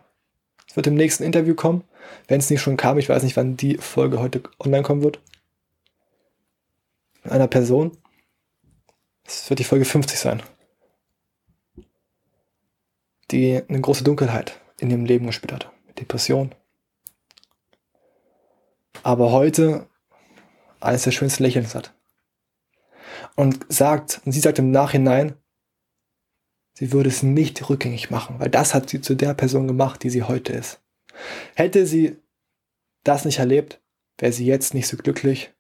Es 0.67 0.75
wird 0.75 0.88
im 0.88 0.96
nächsten 0.96 1.24
Interview 1.24 1.55
kommen, 1.55 1.84
wenn 2.27 2.39
es 2.39 2.50
nicht 2.50 2.62
schon 2.62 2.77
kam. 2.77 3.00
Ich 3.00 3.10
weiß 3.10 3.24
nicht, 3.24 3.36
wann 3.36 3.58
die 3.58 3.77
Folge 3.77 4.20
heute 4.20 4.43
online 4.60 4.84
kommen 4.84 5.03
wird. 5.03 5.20
Mit 7.24 7.34
einer 7.34 7.48
Person. 7.48 7.98
Es 9.25 9.50
wird 9.50 9.60
die 9.60 9.65
Folge 9.65 9.86
50 9.86 10.20
sein. 10.20 10.43
Die 13.31 13.61
eine 13.67 13.81
große 13.81 14.03
Dunkelheit 14.03 14.59
in 14.79 14.89
ihrem 14.89 15.05
Leben 15.05 15.27
gespürt 15.27 15.53
hat. 15.53 15.71
Depression. 16.00 16.53
Aber 19.03 19.31
heute 19.31 19.88
eines 20.79 21.03
der 21.03 21.11
schönsten 21.11 21.43
Lächelns 21.43 21.75
hat. 21.75 21.93
Und 23.35 23.65
sagt, 23.69 24.21
und 24.25 24.31
sie 24.33 24.39
sagt 24.39 24.59
im 24.59 24.71
Nachhinein, 24.71 25.35
sie 26.73 26.91
würde 26.91 27.09
es 27.09 27.23
nicht 27.23 27.69
rückgängig 27.69 28.09
machen, 28.09 28.39
weil 28.39 28.50
das 28.50 28.73
hat 28.73 28.89
sie 28.89 29.00
zu 29.00 29.15
der 29.15 29.33
Person 29.33 29.67
gemacht, 29.67 30.03
die 30.03 30.09
sie 30.09 30.23
heute 30.23 30.53
ist. 30.53 30.81
Hätte 31.55 31.85
sie 31.85 32.17
das 33.03 33.25
nicht 33.25 33.39
erlebt, 33.39 33.81
wäre 34.17 34.33
sie 34.33 34.45
jetzt 34.45 34.73
nicht 34.73 34.88
so 34.88 34.97
glücklich 34.97 35.53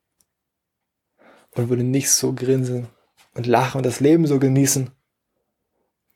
und 1.51 1.69
würde 1.69 1.83
nicht 1.83 2.09
so 2.09 2.33
grinsen 2.33 2.87
und 3.33 3.47
lachen 3.47 3.77
und 3.77 3.85
das 3.85 3.99
Leben 3.99 4.27
so 4.27 4.39
genießen, 4.39 4.91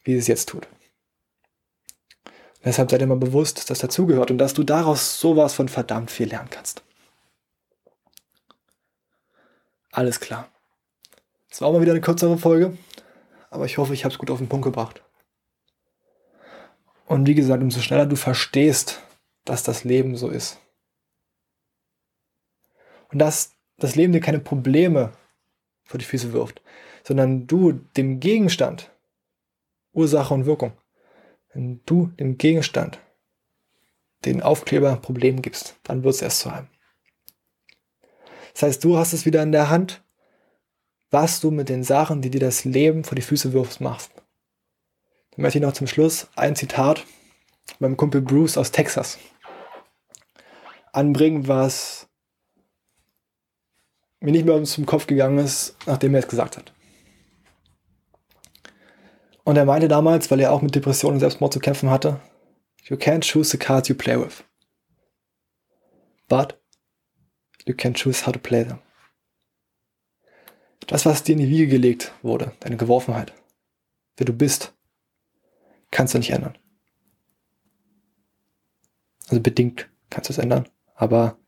wie 0.03 0.13
sie 0.13 0.19
es 0.19 0.27
jetzt 0.27 0.50
tut. 0.50 0.67
Deshalb 2.65 2.89
seid 2.89 3.03
immer 3.03 3.15
bewusst, 3.15 3.60
dass 3.60 3.65
das 3.65 3.79
dazugehört 3.79 4.31
und 4.31 4.39
dass 4.39 4.55
du 4.55 4.63
daraus 4.63 5.19
sowas 5.19 5.53
von 5.53 5.69
verdammt 5.69 6.10
viel 6.10 6.27
lernen 6.27 6.50
kannst. 6.50 6.84
Alles 9.91 10.19
klar. 10.19 10.50
Das 11.50 11.62
war 11.62 11.69
auch 11.69 11.74
mal 11.74 11.81
wieder 11.81 11.91
eine 11.91 12.01
kürzere 12.01 12.38
Folge, 12.38 12.75
aber 13.51 13.65
ich 13.65 13.77
hoffe, 13.77 13.93
ich 13.93 14.03
habe 14.03 14.12
es 14.12 14.17
gut 14.17 14.31
auf 14.31 14.39
den 14.39 14.50
Punkt 14.50 14.65
gebracht. 14.65 15.03
Und 17.05 17.27
wie 17.27 17.36
gesagt, 17.36 17.62
umso 17.62 17.81
schneller 17.81 18.07
du 18.07 18.15
verstehst, 18.15 19.00
dass 19.45 19.62
das 19.62 19.84
Leben 19.84 20.17
so 20.17 20.29
ist. 20.29 20.60
Und 23.12 23.19
dass 23.19 23.51
das 23.77 23.95
Leben 23.95 24.12
dir 24.12 24.22
keine 24.22 24.39
Probleme 24.39 25.13
vor 25.84 26.00
die 26.00 26.05
Füße 26.05 26.34
wirft, 26.34 26.63
sondern 27.03 27.45
du 27.45 27.74
dem 27.74 28.19
Gegenstand, 28.19 28.91
Ursache 29.93 30.34
und 30.34 30.48
Wirkung, 30.48 30.74
wenn 31.55 31.81
du 31.85 32.07
dem 32.19 32.38
Gegenstand 32.38 33.00
den 34.25 34.43
Aufkleber 34.43 34.97
Problem 34.97 35.41
gibst, 35.41 35.77
dann 35.83 36.03
wird 36.03 36.15
es 36.15 36.21
erst 36.21 36.39
zu 36.39 36.50
einem. 36.50 36.67
Das 38.53 38.63
heißt, 38.63 38.83
du 38.83 38.97
hast 38.97 39.13
es 39.13 39.25
wieder 39.25 39.41
in 39.41 39.51
der 39.51 39.69
Hand, 39.69 40.03
was 41.12 41.39
du 41.39 41.51
mit 41.51 41.69
den 41.69 41.83
Sachen, 41.83 42.21
die 42.21 42.29
dir 42.29 42.41
das 42.41 42.65
Leben 42.65 43.03
vor 43.03 43.15
die 43.15 43.21
Füße 43.21 43.53
wirfst, 43.53 43.79
machst. 43.79 44.12
Dann 45.31 45.41
möchte 45.41 45.59
ich 45.59 45.63
noch 45.63 45.74
zum 45.74 45.88
Schluss 45.88 46.27
ein 46.35 46.55
Zitat 46.55 47.05
meinem 47.79 47.97
Kumpel 47.97 48.21
Bruce 48.21 48.57
aus 48.57 48.71
Texas 48.71 49.17
anbringen, 50.91 51.47
was 51.47 52.07
mir 54.19 54.31
nicht 54.31 54.45
mehr 54.45 54.62
zum 54.63 54.85
Kopf 54.85 55.07
gegangen 55.07 55.39
ist, 55.39 55.75
nachdem 55.85 56.15
er 56.15 56.19
es 56.19 56.27
gesagt 56.27 56.57
hat. 56.57 56.75
Und 59.45 59.55
er 59.55 59.65
meinte 59.65 59.87
damals, 59.87 60.29
weil 60.29 60.41
er 60.41 60.51
auch 60.51 60.61
mit 60.61 60.75
Depressionen 60.75 61.15
und 61.15 61.19
Selbstmord 61.21 61.53
zu 61.53 61.59
kämpfen 61.59 61.89
hatte, 61.89 62.19
You 62.87 62.97
can't 62.97 63.21
choose 63.21 63.49
the 63.49 63.57
cards 63.57 63.87
you 63.87 63.95
play 63.95 64.19
with. 64.19 64.43
But 66.27 66.59
You 67.65 67.73
can 67.73 67.95
choose 67.95 68.25
how 68.25 68.31
to 68.31 68.39
play 68.39 68.63
them. 68.63 68.79
Das, 70.87 71.05
was 71.05 71.23
dir 71.23 71.33
in 71.33 71.39
die 71.39 71.49
Wiege 71.49 71.67
gelegt 71.67 72.13
wurde, 72.21 72.51
deine 72.59 72.77
Geworfenheit, 72.77 73.33
wer 74.17 74.25
du 74.25 74.33
bist, 74.33 74.73
kannst 75.89 76.13
du 76.13 76.19
nicht 76.19 76.29
ändern. 76.29 76.55
Also 79.27 79.41
bedingt 79.41 79.89
kannst 80.11 80.29
du 80.29 80.33
es 80.33 80.37
ändern, 80.37 80.69
aber 80.93 81.39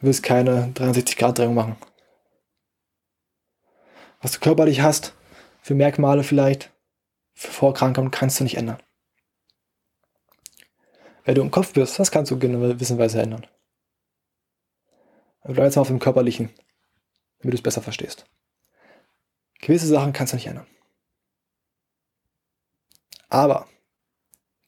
du 0.00 0.08
wirst 0.08 0.22
keine 0.22 0.72
63-Grad-Drehung 0.74 1.54
machen. 1.54 1.76
Was 4.20 4.32
du 4.32 4.40
körperlich 4.40 4.82
hast, 4.82 5.14
für 5.62 5.74
Merkmale 5.74 6.22
vielleicht, 6.22 6.70
Vorkrankungen, 7.46 8.10
kannst 8.10 8.40
du 8.40 8.44
nicht 8.44 8.56
ändern. 8.56 8.82
Wer 11.24 11.34
du 11.34 11.42
im 11.42 11.52
Kopf 11.52 11.72
bist, 11.72 11.98
das 11.98 12.10
kannst 12.10 12.32
du 12.32 12.38
gewissenweise 12.38 13.22
ändern. 13.22 13.46
Aber 15.42 15.54
bleib 15.54 15.66
jetzt 15.66 15.76
mal 15.76 15.82
auf 15.82 15.88
dem 15.88 16.00
Körperlichen, 16.00 16.50
damit 17.38 17.52
du 17.52 17.58
es 17.58 17.62
besser 17.62 17.82
verstehst. 17.82 18.26
Gewisse 19.60 19.86
Sachen 19.86 20.12
kannst 20.12 20.32
du 20.32 20.36
nicht 20.36 20.48
ändern. 20.48 20.66
Aber 23.28 23.68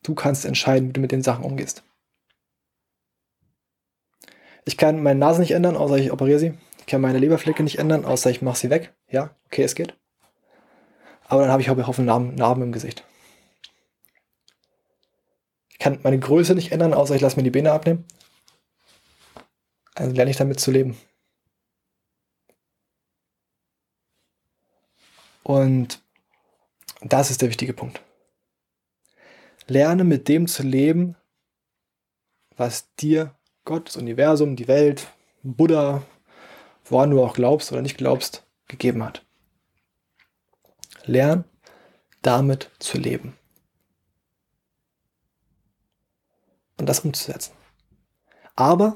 du 0.04 0.14
kannst 0.14 0.44
entscheiden, 0.44 0.90
wie 0.90 0.92
du 0.92 1.00
mit 1.00 1.12
den 1.12 1.22
Sachen 1.22 1.44
umgehst. 1.44 1.82
Ich 4.64 4.76
kann 4.76 5.02
meine 5.02 5.18
Nase 5.18 5.40
nicht 5.40 5.52
ändern, 5.52 5.76
außer 5.76 5.96
ich 5.96 6.12
operiere 6.12 6.38
sie. 6.38 6.58
Ich 6.78 6.86
kann 6.86 7.00
meine 7.00 7.18
Leberflecke 7.18 7.64
nicht 7.64 7.78
ändern, 7.78 8.04
außer 8.04 8.30
ich 8.30 8.42
mache 8.42 8.58
sie 8.58 8.70
weg. 8.70 8.94
Ja, 9.08 9.34
okay, 9.46 9.64
es 9.64 9.74
geht. 9.74 9.99
Aber 11.30 11.42
dann 11.42 11.52
habe 11.52 11.62
ich 11.62 11.68
Haufen 11.68 12.04
Narben, 12.06 12.34
Narben 12.34 12.60
im 12.64 12.72
Gesicht. 12.72 13.04
Ich 15.68 15.78
kann 15.78 16.00
meine 16.02 16.18
Größe 16.18 16.56
nicht 16.56 16.72
ändern, 16.72 16.92
außer 16.92 17.14
ich 17.14 17.20
lasse 17.20 17.36
mir 17.36 17.44
die 17.44 17.52
Beine 17.52 17.70
abnehmen. 17.70 18.04
Also 19.94 20.12
lerne 20.12 20.32
ich 20.32 20.36
damit 20.36 20.58
zu 20.58 20.72
leben. 20.72 20.98
Und 25.44 26.02
das 27.00 27.30
ist 27.30 27.42
der 27.42 27.48
wichtige 27.48 27.74
Punkt. 27.74 28.02
Lerne 29.68 30.02
mit 30.02 30.26
dem 30.26 30.48
zu 30.48 30.64
leben, 30.64 31.14
was 32.56 32.92
dir 32.96 33.36
Gott, 33.64 33.86
das 33.86 33.96
Universum, 33.96 34.56
die 34.56 34.66
Welt, 34.66 35.06
Buddha, 35.44 36.02
woran 36.86 37.10
du 37.10 37.22
auch 37.22 37.34
glaubst 37.34 37.70
oder 37.70 37.82
nicht 37.82 37.98
glaubst, 37.98 38.44
gegeben 38.66 39.04
hat. 39.04 39.24
Lern 41.10 41.44
damit 42.22 42.70
zu 42.78 42.98
leben. 42.98 43.36
Und 46.76 46.88
das 46.88 47.00
umzusetzen. 47.00 47.52
Aber 48.56 48.94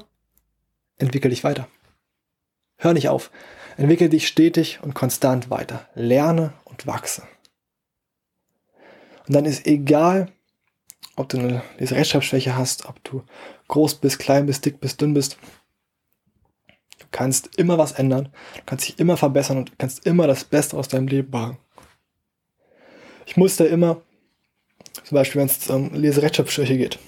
entwickel 0.97 1.29
dich 1.29 1.43
weiter. 1.43 1.67
Hör 2.77 2.93
nicht 2.93 3.09
auf. 3.09 3.31
Entwickel 3.77 4.09
dich 4.09 4.27
stetig 4.27 4.79
und 4.81 4.93
konstant 4.93 5.49
weiter. 5.49 5.87
Lerne 5.93 6.53
und 6.63 6.87
wachse. 6.87 7.23
Und 9.27 9.35
dann 9.35 9.45
ist 9.45 9.67
egal, 9.67 10.31
ob 11.15 11.29
du 11.29 11.37
eine 11.37 11.63
Leserechtschreibschwäche 11.77 12.55
hast, 12.55 12.85
ob 12.85 13.03
du 13.03 13.23
groß 13.67 13.95
bist, 13.95 14.19
klein 14.19 14.45
bist, 14.45 14.65
dick 14.65 14.79
bist, 14.79 15.01
dünn 15.01 15.13
bist. 15.13 15.37
Du 16.99 17.05
kannst 17.11 17.57
immer 17.57 17.77
was 17.77 17.93
ändern, 17.93 18.29
du 18.55 18.61
kannst 18.65 18.87
dich 18.87 18.99
immer 18.99 19.17
verbessern 19.17 19.57
und 19.57 19.77
kannst 19.79 20.05
immer 20.05 20.27
das 20.27 20.43
Beste 20.43 20.77
aus 20.77 20.87
deinem 20.87 21.07
Leben 21.07 21.31
machen. 21.31 21.57
Ich 23.25 23.37
musste 23.37 23.65
immer, 23.65 24.01
zum 25.03 25.15
Beispiel 25.15 25.41
wenn 25.41 25.47
es 25.47 25.69
um 25.69 25.93
Leserechtschreibschwäche 25.93 26.77
geht, 26.77 26.99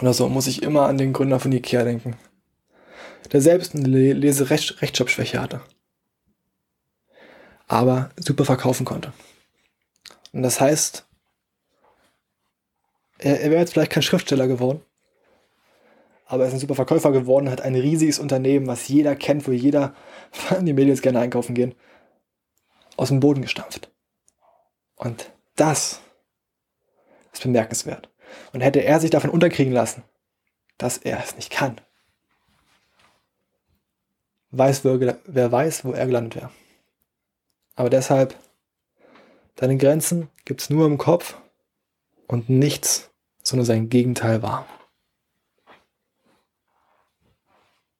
oder 0.00 0.12
so, 0.12 0.28
muss 0.28 0.46
ich 0.46 0.62
immer 0.62 0.86
an 0.86 0.98
den 0.98 1.12
Gründer 1.12 1.40
von 1.40 1.52
Ikea 1.52 1.84
denken, 1.84 2.16
der 3.32 3.40
selbst 3.40 3.74
eine 3.74 3.86
Leserechtschreibschwäche 3.86 5.40
hatte, 5.40 5.60
aber 7.66 8.10
super 8.16 8.44
verkaufen 8.44 8.84
konnte. 8.84 9.12
Und 10.32 10.42
das 10.42 10.60
heißt, 10.60 11.06
er, 13.18 13.40
er 13.40 13.50
wäre 13.50 13.60
jetzt 13.60 13.72
vielleicht 13.72 13.92
kein 13.92 14.02
Schriftsteller 14.02 14.46
geworden, 14.46 14.80
aber 16.26 16.42
er 16.42 16.48
ist 16.48 16.54
ein 16.54 16.60
super 16.60 16.74
Verkäufer 16.74 17.12
geworden, 17.12 17.50
hat 17.50 17.60
ein 17.60 17.74
riesiges 17.74 18.18
Unternehmen, 18.18 18.66
was 18.66 18.88
jeder 18.88 19.14
kennt, 19.14 19.46
wo 19.46 19.52
jeder, 19.52 19.94
die 20.60 20.72
Mädels 20.72 21.02
gerne 21.02 21.20
einkaufen 21.20 21.54
gehen, 21.54 21.74
aus 22.96 23.08
dem 23.08 23.20
Boden 23.20 23.42
gestampft. 23.42 23.90
Und 24.96 25.30
das 25.54 26.00
ist 27.32 27.42
bemerkenswert. 27.42 28.08
Und 28.52 28.60
hätte 28.60 28.82
er 28.82 28.98
sich 29.00 29.10
davon 29.10 29.30
unterkriegen 29.30 29.72
lassen, 29.72 30.02
dass 30.78 30.98
er 30.98 31.22
es 31.22 31.36
nicht 31.36 31.50
kann, 31.50 31.80
weiß, 34.50 34.84
wer 34.84 35.52
weiß, 35.52 35.84
wo 35.84 35.92
er 35.92 36.06
gelandet 36.06 36.36
wäre. 36.36 36.50
Aber 37.74 37.90
deshalb, 37.90 38.34
deine 39.54 39.76
Grenzen 39.76 40.28
gibt 40.44 40.62
es 40.62 40.70
nur 40.70 40.86
im 40.86 40.98
Kopf 40.98 41.36
und 42.26 42.48
nichts, 42.48 43.10
sondern 43.42 43.66
sein 43.66 43.88
Gegenteil 43.88 44.42
wahr. 44.42 44.66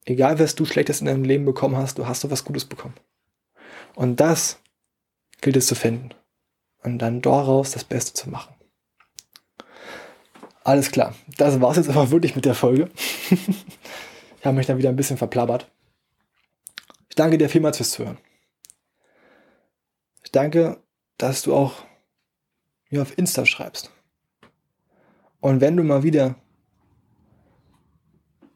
Egal, 0.04 0.38
was 0.38 0.54
du 0.54 0.64
Schlechtes 0.64 1.00
in 1.00 1.06
deinem 1.06 1.24
Leben 1.24 1.44
bekommen 1.44 1.76
hast, 1.76 1.98
du 1.98 2.06
hast 2.06 2.24
doch 2.24 2.30
was 2.30 2.44
Gutes 2.44 2.64
bekommen. 2.64 2.94
Und 3.94 4.20
das 4.20 4.60
gilt 5.40 5.56
es 5.56 5.66
zu 5.66 5.74
finden. 5.74 6.10
Und 6.82 6.98
dann 6.98 7.22
daraus 7.22 7.72
das 7.72 7.84
Beste 7.84 8.14
zu 8.14 8.30
machen. 8.30 8.54
Alles 10.62 10.90
klar. 10.90 11.14
Das 11.36 11.60
war 11.60 11.70
es 11.70 11.76
jetzt 11.76 11.88
aber 11.88 12.10
wirklich 12.10 12.34
mit 12.34 12.44
der 12.44 12.54
Folge. 12.54 12.90
ich 13.30 14.44
habe 14.44 14.56
mich 14.56 14.66
dann 14.66 14.78
wieder 14.78 14.88
ein 14.88 14.96
bisschen 14.96 15.16
verplappert. 15.16 15.70
Ich 17.08 17.14
danke 17.14 17.38
dir 17.38 17.48
vielmals 17.48 17.76
fürs 17.76 17.92
Zuhören. 17.92 18.18
Ich 20.24 20.32
danke, 20.32 20.82
dass 21.18 21.42
du 21.42 21.54
auch 21.54 21.84
mir 22.90 23.02
auf 23.02 23.16
Insta 23.16 23.46
schreibst. 23.46 23.90
Und 25.40 25.60
wenn 25.60 25.76
du 25.76 25.84
mal 25.84 26.02
wieder 26.02 26.34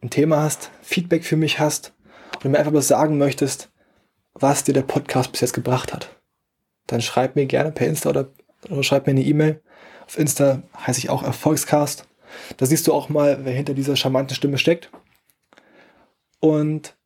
ein 0.02 0.10
Thema 0.10 0.42
hast, 0.42 0.70
Feedback 0.82 1.24
für 1.24 1.36
mich 1.36 1.60
hast 1.60 1.94
und 2.42 2.50
mir 2.50 2.58
einfach 2.58 2.72
was 2.72 2.88
sagen 2.88 3.18
möchtest, 3.18 3.70
was 4.34 4.64
dir 4.64 4.72
der 4.72 4.82
Podcast 4.82 5.30
bis 5.32 5.42
jetzt 5.42 5.52
gebracht 5.52 5.92
hat, 5.92 6.19
dann 6.90 7.00
schreib 7.00 7.36
mir 7.36 7.46
gerne 7.46 7.70
per 7.70 7.86
Insta 7.86 8.10
oder, 8.10 8.30
oder 8.68 8.82
schreib 8.82 9.06
mir 9.06 9.12
eine 9.12 9.22
E-Mail. 9.22 9.62
Auf 10.06 10.18
Insta 10.18 10.62
heiße 10.86 10.98
ich 10.98 11.08
auch 11.08 11.22
Erfolgscast. 11.22 12.04
Da 12.56 12.66
siehst 12.66 12.88
du 12.88 12.92
auch 12.92 13.08
mal, 13.08 13.44
wer 13.44 13.52
hinter 13.52 13.74
dieser 13.74 13.94
charmanten 13.94 14.34
Stimme 14.34 14.58
steckt. 14.58 14.90
Und 16.40 16.96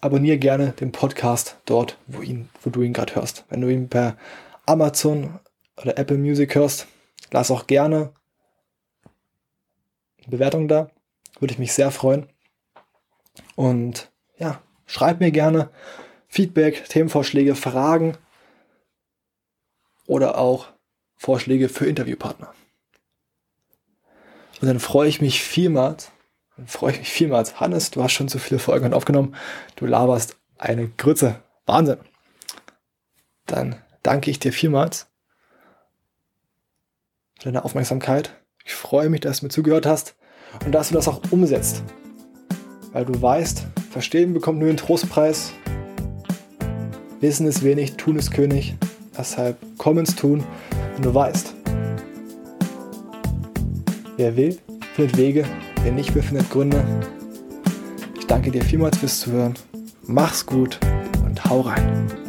abonniere 0.00 0.38
gerne 0.38 0.72
den 0.72 0.90
Podcast 0.90 1.58
dort, 1.64 1.96
wo, 2.08 2.22
ihn, 2.22 2.48
wo 2.62 2.70
du 2.70 2.82
ihn 2.82 2.92
gerade 2.92 3.14
hörst. 3.14 3.44
Wenn 3.50 3.60
du 3.60 3.68
ihn 3.68 3.88
per 3.88 4.16
Amazon 4.66 5.38
oder 5.80 5.96
Apple 5.96 6.18
Music 6.18 6.56
hörst, 6.56 6.88
lass 7.30 7.52
auch 7.52 7.68
gerne 7.68 8.12
eine 10.18 10.28
Bewertung 10.28 10.66
da. 10.66 10.90
Würde 11.38 11.52
ich 11.52 11.60
mich 11.60 11.72
sehr 11.72 11.92
freuen. 11.92 12.26
Und 13.54 14.10
ja, 14.38 14.60
schreib 14.86 15.20
mir 15.20 15.30
gerne 15.30 15.70
Feedback, 16.26 16.88
Themenvorschläge, 16.88 17.54
Fragen 17.54 18.18
oder 20.06 20.38
auch 20.38 20.66
Vorschläge 21.16 21.68
für 21.68 21.86
Interviewpartner. 21.86 22.52
Und 24.60 24.68
dann 24.68 24.80
freue 24.80 25.08
ich 25.08 25.20
mich 25.20 25.42
vielmals, 25.42 26.10
dann 26.56 26.66
freue 26.66 26.92
ich 26.92 26.98
mich 26.98 27.10
vielmals. 27.10 27.60
Hannes, 27.60 27.90
du 27.90 28.02
hast 28.02 28.12
schon 28.12 28.28
so 28.28 28.38
viele 28.38 28.58
Folgen 28.58 28.94
aufgenommen. 28.94 29.34
Du 29.76 29.86
laberst 29.86 30.36
eine 30.58 30.88
Grütze. 30.88 31.42
Wahnsinn. 31.66 31.98
Dann 33.46 33.82
danke 34.02 34.30
ich 34.30 34.38
dir 34.38 34.52
vielmals 34.52 35.08
für 37.38 37.44
deine 37.44 37.64
Aufmerksamkeit. 37.64 38.34
Ich 38.64 38.74
freue 38.74 39.10
mich, 39.10 39.20
dass 39.20 39.40
du 39.40 39.46
mir 39.46 39.50
zugehört 39.50 39.86
hast 39.86 40.16
und 40.64 40.72
dass 40.72 40.88
du 40.88 40.94
das 40.94 41.08
auch 41.08 41.20
umsetzt. 41.30 41.82
Weil 42.92 43.04
du 43.04 43.20
weißt, 43.20 43.66
Verstehen 43.96 44.34
bekommt 44.34 44.58
nur 44.58 44.68
den 44.68 44.76
Trostpreis. 44.76 45.54
Wissen 47.20 47.46
ist 47.46 47.64
wenig, 47.64 47.96
tun 47.96 48.16
ist 48.16 48.30
König. 48.30 48.74
Deshalb 49.18 49.56
komm 49.78 49.98
ins 49.98 50.14
Tun 50.14 50.44
und 50.96 51.04
du 51.04 51.14
weißt. 51.14 51.54
Wer 54.16 54.36
will, 54.36 54.58
findet 54.94 55.16
Wege. 55.16 55.44
Wer 55.82 55.92
nicht 55.92 56.14
will, 56.14 56.22
findet 56.22 56.50
Gründe. 56.50 56.82
Ich 58.18 58.26
danke 58.26 58.50
dir 58.50 58.62
vielmals 58.62 58.98
fürs 58.98 59.20
Zuhören. 59.20 59.54
Mach's 60.02 60.44
gut 60.44 60.78
und 61.24 61.44
hau 61.44 61.60
rein. 61.60 62.25